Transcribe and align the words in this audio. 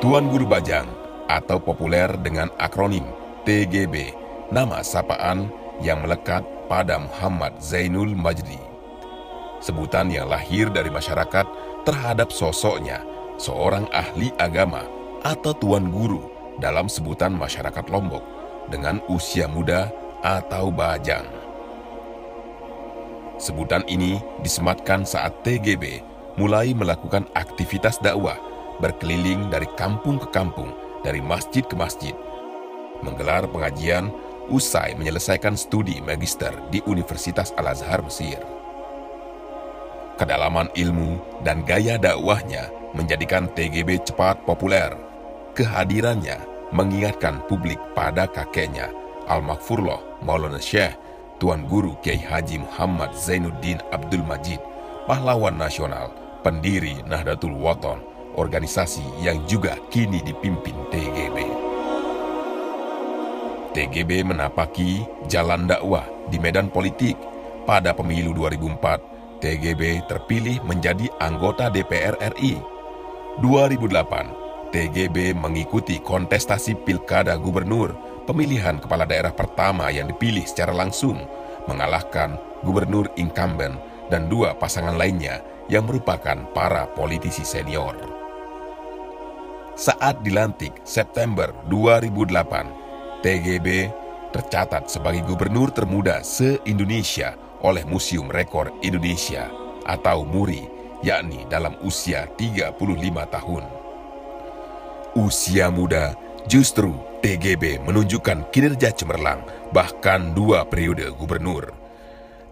Tuan 0.00 0.32
Guru 0.32 0.48
Bajang 0.48 0.88
atau 1.28 1.60
populer 1.60 2.08
dengan 2.24 2.48
akronim 2.56 3.04
TGB, 3.44 4.16
nama 4.48 4.80
sapaan 4.80 5.52
yang 5.84 6.00
melekat 6.00 6.40
pada 6.72 6.96
Muhammad 6.96 7.60
Zainul 7.60 8.16
Majdi. 8.16 8.56
Sebutan 9.60 10.08
yang 10.08 10.32
lahir 10.32 10.72
dari 10.72 10.88
masyarakat 10.88 11.44
terhadap 11.84 12.32
sosoknya, 12.32 13.04
seorang 13.36 13.92
ahli 13.92 14.32
agama 14.40 14.88
atau 15.20 15.52
tuan 15.52 15.92
guru 15.92 16.32
dalam 16.56 16.88
sebutan 16.88 17.36
masyarakat 17.36 17.84
Lombok 17.92 18.24
dengan 18.72 19.04
usia 19.12 19.52
muda 19.52 19.92
atau 20.24 20.72
bajang. 20.72 21.28
Sebutan 23.36 23.84
ini 23.84 24.16
disematkan 24.40 25.04
saat 25.04 25.44
TGB 25.44 26.00
mulai 26.40 26.72
melakukan 26.72 27.28
aktivitas 27.36 28.00
dakwah 28.00 28.40
berkeliling 28.80 29.52
dari 29.52 29.68
kampung 29.76 30.16
ke 30.16 30.28
kampung, 30.32 30.72
dari 31.04 31.20
masjid 31.20 31.62
ke 31.62 31.76
masjid, 31.76 32.16
menggelar 33.04 33.44
pengajian 33.48 34.08
usai 34.50 34.98
menyelesaikan 34.98 35.54
studi 35.54 36.02
magister 36.02 36.50
di 36.68 36.82
Universitas 36.88 37.54
Al-Azhar 37.54 38.02
Mesir. 38.02 38.40
Kedalaman 40.18 40.68
ilmu 40.76 41.40
dan 41.46 41.64
gaya 41.64 41.96
dakwahnya 41.96 42.68
menjadikan 42.92 43.48
TGB 43.56 44.04
cepat 44.04 44.42
populer. 44.44 44.92
Kehadirannya 45.56 46.36
mengingatkan 46.74 47.42
publik 47.48 47.78
pada 47.96 48.28
kakeknya, 48.28 48.92
Al-Maghfurullah 49.30 50.22
Maulana 50.22 50.60
Syekh, 50.60 50.94
Tuan 51.40 51.64
Guru 51.64 51.96
Kiai 52.04 52.20
Haji 52.20 52.60
Muhammad 52.60 53.16
Zainuddin 53.16 53.80
Abdul 53.90 54.22
Majid, 54.28 54.60
pahlawan 55.08 55.56
nasional, 55.56 56.12
pendiri 56.44 57.00
Nahdlatul 57.08 57.56
Wathon, 57.56 58.04
organisasi 58.36 59.24
yang 59.24 59.42
juga 59.48 59.78
kini 59.88 60.22
dipimpin 60.22 60.76
TGB. 60.92 61.36
TGB 63.70 64.26
menapaki 64.26 65.06
jalan 65.30 65.70
dakwah 65.70 66.02
di 66.26 66.42
medan 66.42 66.70
politik 66.70 67.14
pada 67.64 67.94
pemilu 67.94 68.34
2004 68.34 69.38
TGB 69.40 70.04
terpilih 70.04 70.60
menjadi 70.68 71.08
anggota 71.16 71.72
DPR 71.72 72.20
RI. 72.36 72.60
2008, 73.40 74.68
TGB 74.70 75.32
mengikuti 75.32 75.96
kontestasi 75.98 76.76
Pilkada 76.84 77.40
Gubernur, 77.40 77.96
pemilihan 78.28 78.76
kepala 78.76 79.08
daerah 79.08 79.32
pertama 79.32 79.88
yang 79.88 80.12
dipilih 80.12 80.44
secara 80.44 80.76
langsung, 80.76 81.24
mengalahkan 81.64 82.36
gubernur 82.60 83.08
incumbent 83.16 83.80
dan 84.12 84.28
dua 84.28 84.52
pasangan 84.52 85.00
lainnya 85.00 85.40
yang 85.72 85.88
merupakan 85.88 86.36
para 86.52 86.84
politisi 86.92 87.46
senior. 87.46 88.19
Saat 89.80 90.20
dilantik 90.20 90.76
September 90.84 91.56
2008, 91.72 93.24
TGB 93.24 93.88
tercatat 94.28 94.92
sebagai 94.92 95.24
gubernur 95.24 95.72
termuda 95.72 96.20
se-Indonesia 96.20 97.32
oleh 97.64 97.88
Museum 97.88 98.28
Rekor 98.28 98.76
Indonesia 98.84 99.48
atau 99.88 100.28
MURI, 100.28 100.68
yakni 101.00 101.48
dalam 101.48 101.80
usia 101.80 102.28
35 102.36 102.76
tahun. 103.32 103.64
Usia 105.16 105.72
muda 105.72 106.12
justru 106.44 106.92
TGB 107.24 107.80
menunjukkan 107.80 108.52
kinerja 108.52 108.92
cemerlang 108.92 109.40
bahkan 109.72 110.36
dua 110.36 110.68
periode 110.68 111.08
gubernur. 111.16 111.72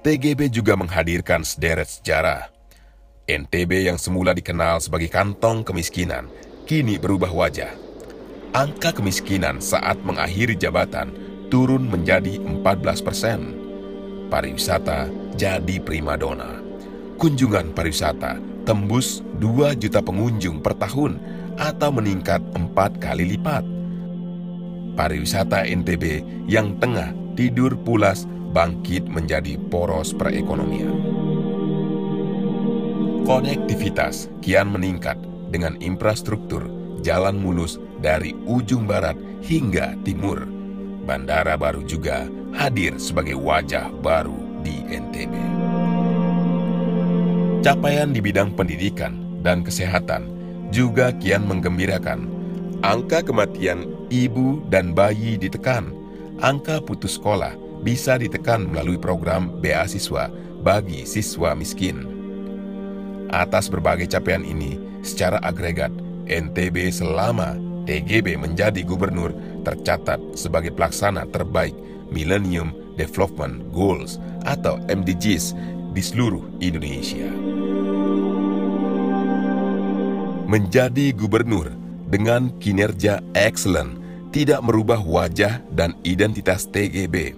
TGB 0.00 0.48
juga 0.48 0.80
menghadirkan 0.80 1.44
sederet 1.44 1.92
sejarah. 1.92 2.48
NTB 3.28 3.84
yang 3.84 4.00
semula 4.00 4.32
dikenal 4.32 4.80
sebagai 4.80 5.12
kantong 5.12 5.60
kemiskinan, 5.60 6.32
kini 6.68 7.00
berubah 7.00 7.32
wajah. 7.32 7.72
Angka 8.52 8.92
kemiskinan 8.92 9.56
saat 9.56 9.96
mengakhiri 10.04 10.52
jabatan 10.52 11.16
turun 11.48 11.88
menjadi 11.88 12.36
14 12.44 13.00
persen 13.00 13.40
pariwisata 14.28 15.08
jadi 15.32 15.80
primadona. 15.80 16.60
Kunjungan 17.16 17.72
pariwisata 17.72 18.36
tembus 18.68 19.24
2 19.40 19.80
juta 19.80 20.04
pengunjung 20.04 20.60
per 20.60 20.76
tahun 20.76 21.16
atau 21.56 21.88
meningkat 21.88 22.44
4 22.52 22.76
kali 23.00 23.24
lipat. 23.32 23.64
Pariwisata 24.92 25.64
NTB 25.64 26.20
yang 26.52 26.76
tengah 26.76 27.16
tidur 27.32 27.80
pulas 27.80 28.28
bangkit 28.52 29.08
menjadi 29.08 29.56
poros 29.72 30.12
perekonomian. 30.12 30.92
Konektivitas 33.24 34.28
kian 34.44 34.68
meningkat 34.68 35.27
dengan 35.48 35.76
infrastruktur 35.80 36.64
jalan 37.02 37.38
mulus 37.38 37.78
dari 38.02 38.34
ujung 38.46 38.86
barat 38.86 39.16
hingga 39.42 39.94
timur. 40.02 40.46
Bandara 41.08 41.56
baru 41.56 41.82
juga 41.88 42.28
hadir 42.52 43.00
sebagai 43.00 43.38
wajah 43.38 43.88
baru 44.04 44.36
di 44.60 44.84
NTB. 44.92 45.34
Capaian 47.64 48.12
di 48.14 48.20
bidang 48.22 48.54
pendidikan 48.54 49.18
dan 49.42 49.64
kesehatan 49.64 50.30
juga 50.68 51.10
kian 51.16 51.48
menggembirakan. 51.48 52.28
Angka 52.78 53.26
kematian 53.26 53.90
ibu 54.12 54.62
dan 54.70 54.94
bayi 54.94 55.34
ditekan, 55.34 55.90
angka 56.38 56.78
putus 56.78 57.18
sekolah 57.18 57.58
bisa 57.82 58.14
ditekan 58.14 58.70
melalui 58.70 58.98
program 59.00 59.50
beasiswa 59.58 60.30
bagi 60.62 61.02
siswa 61.02 61.58
miskin. 61.58 62.06
Atas 63.34 63.66
berbagai 63.66 64.06
capaian 64.08 64.46
ini, 64.46 64.78
secara 65.02 65.38
agregat, 65.44 65.90
NTB 66.28 66.92
selama 66.92 67.56
TGB 67.88 68.36
menjadi 68.36 68.84
gubernur 68.84 69.32
tercatat 69.64 70.20
sebagai 70.36 70.76
pelaksana 70.76 71.24
terbaik 71.32 71.72
Millennium 72.12 72.76
Development 73.00 73.64
Goals 73.72 74.20
atau 74.44 74.76
MDGs 74.92 75.56
di 75.96 76.02
seluruh 76.04 76.44
Indonesia. 76.60 77.32
Menjadi 80.48 81.12
gubernur 81.12 81.72
dengan 82.08 82.52
kinerja 82.56 83.20
excellent 83.36 84.00
tidak 84.32 84.60
merubah 84.64 85.00
wajah 85.00 85.60
dan 85.72 85.96
identitas 86.04 86.68
TGB. 86.68 87.36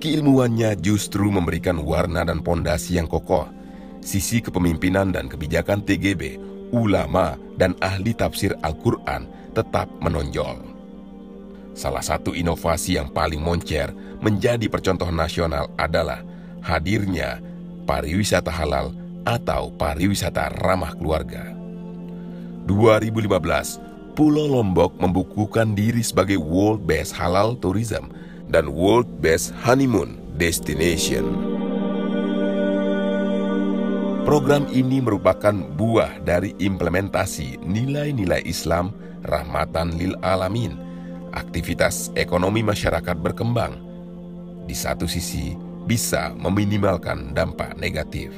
Keilmuannya 0.00 0.80
justru 0.80 1.28
memberikan 1.28 1.80
warna 1.84 2.24
dan 2.24 2.40
pondasi 2.40 2.96
yang 2.96 3.04
kokoh. 3.04 3.48
Sisi 4.00 4.40
kepemimpinan 4.40 5.12
dan 5.12 5.28
kebijakan 5.28 5.84
TGB, 5.84 6.40
ulama, 6.72 7.38
dan 7.60 7.76
ahli 7.78 8.16
tafsir 8.16 8.56
Al-Quran 8.64 9.28
tetap 9.52 9.90
menonjol. 10.00 10.62
Salah 11.76 12.02
satu 12.02 12.34
inovasi 12.34 12.98
yang 12.98 13.08
paling 13.14 13.40
moncer 13.40 13.94
menjadi 14.20 14.66
percontohan 14.66 15.16
nasional 15.16 15.70
adalah 15.78 16.20
hadirnya 16.60 17.40
pariwisata 17.88 18.52
halal 18.52 18.92
atau 19.24 19.72
pariwisata 19.74 20.50
ramah 20.60 20.92
keluarga. 20.96 21.52
2015, 22.68 24.14
Pulau 24.14 24.46
Lombok 24.46 24.98
membukukan 25.00 25.72
diri 25.72 26.04
sebagai 26.04 26.36
World 26.36 26.84
Best 26.84 27.16
Halal 27.16 27.56
Tourism 27.56 28.12
dan 28.50 28.68
World 28.68 29.08
Best 29.22 29.54
Honeymoon 29.64 30.18
Destination. 30.36 31.49
Program 34.30 34.62
ini 34.70 35.02
merupakan 35.02 35.50
buah 35.50 36.22
dari 36.22 36.54
implementasi 36.62 37.66
nilai-nilai 37.66 38.46
Islam 38.46 38.94
rahmatan 39.26 39.98
lil 39.98 40.14
alamin– 40.22 40.78
aktivitas 41.34 42.10
ekonomi 42.14 42.62
masyarakat 42.62 43.16
berkembang, 43.18 43.78
di 44.66 44.74
satu 44.74 45.06
sisi 45.06 45.54
bisa 45.86 46.34
meminimalkan 46.38 47.34
dampak 47.34 47.74
negatif. 47.78 48.30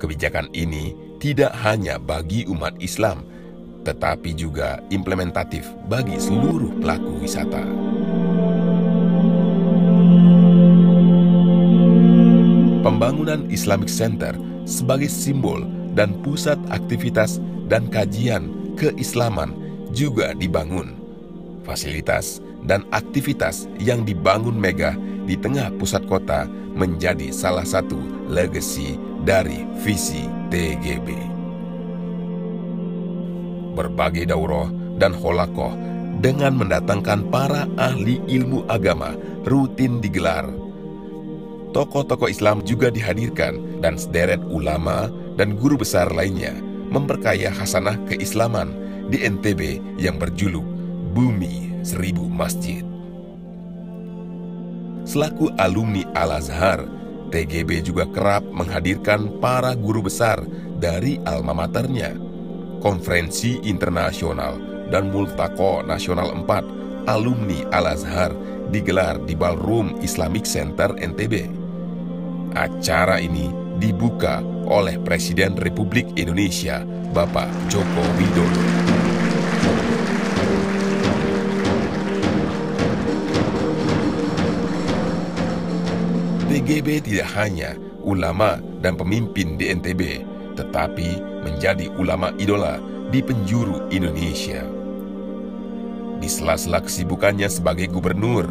Kebijakan 0.00 0.48
ini 0.52 0.96
tidak 1.20 1.52
hanya 1.64 1.96
bagi 1.96 2.44
umat 2.48 2.76
Islam, 2.80 3.24
tetapi 3.84 4.32
juga 4.36 4.80
implementatif 4.88 5.68
bagi 5.88 6.16
seluruh 6.16 6.80
pelaku 6.80 7.24
wisata. 7.24 7.64
Pembangunan 12.84 13.48
Islamic 13.48 13.88
Center 13.88 14.36
sebagai 14.68 15.08
simbol 15.08 15.64
dan 15.96 16.20
pusat 16.20 16.60
aktivitas 16.68 17.40
dan 17.64 17.88
kajian 17.88 18.52
keislaman 18.76 19.56
juga 19.96 20.36
dibangun. 20.36 20.92
Fasilitas 21.64 22.44
dan 22.68 22.84
aktivitas 22.92 23.72
yang 23.80 24.04
dibangun 24.04 24.52
Mega 24.52 24.92
di 25.24 25.32
tengah 25.32 25.72
pusat 25.80 26.04
kota 26.04 26.44
menjadi 26.76 27.32
salah 27.32 27.64
satu 27.64 27.96
legasi 28.28 29.00
dari 29.24 29.64
visi 29.80 30.28
TGB. 30.52 31.08
Berbagai 33.80 34.28
daurah 34.28 34.68
dan 35.00 35.16
holakoh 35.16 35.72
dengan 36.20 36.52
mendatangkan 36.60 37.32
para 37.32 37.64
ahli 37.80 38.20
ilmu 38.28 38.68
agama 38.68 39.16
rutin 39.48 40.04
digelar. 40.04 40.63
Tokoh-tokoh 41.74 42.30
Islam 42.30 42.62
juga 42.62 42.86
dihadirkan 42.86 43.82
dan 43.82 43.98
sederet 43.98 44.38
ulama 44.46 45.10
dan 45.34 45.58
guru 45.58 45.74
besar 45.74 46.06
lainnya 46.14 46.54
memperkaya 46.94 47.50
hasanah 47.50 47.98
keislaman 48.06 48.70
di 49.10 49.18
NTB 49.26 49.82
yang 49.98 50.14
berjuluk 50.14 50.62
Bumi 51.10 51.82
Seribu 51.82 52.30
Masjid. 52.30 52.86
Selaku 55.02 55.50
alumni 55.58 56.06
Al-Azhar, 56.14 56.86
TGB 57.34 57.82
juga 57.82 58.06
kerap 58.06 58.46
menghadirkan 58.54 59.42
para 59.42 59.74
guru 59.74 60.06
besar 60.06 60.46
dari 60.78 61.18
alma 61.26 61.52
maternya. 61.52 62.14
Konferensi 62.78 63.58
internasional 63.66 64.62
dan 64.94 65.10
Multako 65.10 65.82
Nasional 65.82 66.30
4 66.38 67.10
alumni 67.10 67.66
Al-Azhar 67.74 68.30
digelar 68.70 69.18
di 69.26 69.34
Ballroom 69.34 69.98
Islamic 70.00 70.46
Center 70.46 70.94
NTB. 70.96 71.63
Acara 72.54 73.18
ini 73.18 73.50
dibuka 73.82 74.38
oleh 74.70 75.02
Presiden 75.02 75.58
Republik 75.58 76.14
Indonesia, 76.14 76.86
Bapak 77.10 77.50
Joko 77.66 78.02
Widodo. 78.14 78.62
TGB 86.46 87.02
tidak 87.02 87.26
hanya 87.34 87.74
ulama 88.06 88.62
dan 88.78 88.94
pemimpin 88.94 89.58
di 89.58 89.74
NTB, 89.74 90.22
tetapi 90.54 91.42
menjadi 91.42 91.90
ulama 91.98 92.30
idola 92.38 92.78
di 93.10 93.18
penjuru 93.18 93.90
Indonesia. 93.90 94.62
Di 96.22 96.30
sela-sela 96.30 96.78
kesibukannya 96.86 97.50
sebagai 97.50 97.90
gubernur, 97.90 98.46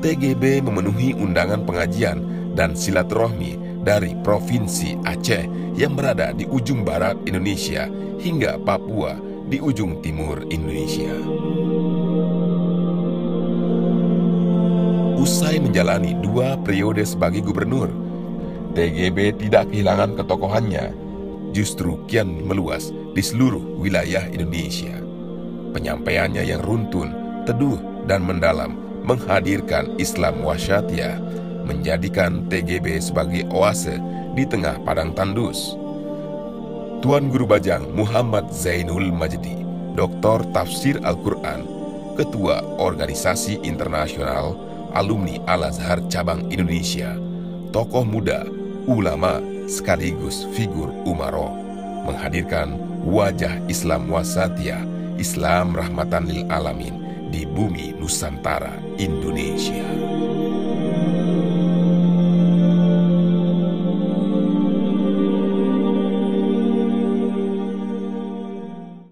TGB 0.00 0.64
memenuhi 0.64 1.12
undangan 1.12 1.68
pengajian 1.68 2.41
dan 2.52 2.76
silaturahmi 2.76 3.82
dari 3.82 4.14
Provinsi 4.20 5.00
Aceh 5.02 5.74
yang 5.74 5.96
berada 5.96 6.30
di 6.36 6.46
ujung 6.46 6.86
barat 6.86 7.18
Indonesia 7.24 7.88
hingga 8.20 8.60
Papua 8.60 9.16
di 9.48 9.58
ujung 9.58 10.00
timur 10.00 10.46
Indonesia. 10.48 11.12
Usai 15.22 15.62
menjalani 15.62 16.18
dua 16.18 16.58
periode 16.58 17.06
sebagai 17.06 17.46
gubernur, 17.46 17.90
TGB 18.74 19.38
tidak 19.38 19.70
kehilangan 19.70 20.18
ketokohannya, 20.18 20.90
justru 21.54 22.00
kian 22.10 22.42
meluas 22.42 22.90
di 23.12 23.22
seluruh 23.22 23.78
wilayah 23.78 24.26
Indonesia. 24.32 24.98
Penyampaiannya 25.72 26.42
yang 26.42 26.60
runtun, 26.64 27.12
teduh, 27.46 27.78
dan 28.10 28.26
mendalam 28.26 28.74
menghadirkan 29.06 29.94
Islam 29.98 30.42
wasyatiyah, 30.42 31.18
menjadikan 31.64 32.46
TGB 32.50 32.98
sebagai 33.02 33.46
oase 33.50 33.98
di 34.34 34.44
tengah 34.46 34.80
padang 34.82 35.14
tandus. 35.14 35.78
Tuan 37.02 37.30
Guru 37.30 37.50
Bajang 37.50 37.90
Muhammad 37.94 38.50
Zainul 38.54 39.10
Majdi, 39.10 39.66
Doktor 39.98 40.46
Tafsir 40.54 41.02
Al-Quran, 41.02 41.66
Ketua 42.14 42.62
Organisasi 42.78 43.58
Internasional 43.66 44.54
alumni 44.92 45.40
Al-Azhar 45.48 46.04
Cabang 46.08 46.46
Indonesia, 46.52 47.16
tokoh 47.72 48.04
muda, 48.04 48.44
ulama, 48.84 49.40
sekaligus 49.66 50.44
figur 50.52 50.92
umaro, 51.08 51.52
menghadirkan 52.04 52.76
wajah 53.08 53.56
Islam 53.66 54.08
wasatiyah, 54.12 54.84
Islam 55.16 55.72
rahmatan 55.72 56.28
lil 56.28 56.44
alamin 56.52 57.28
di 57.32 57.48
bumi 57.48 57.96
Nusantara 57.96 58.76
Indonesia. 59.00 60.31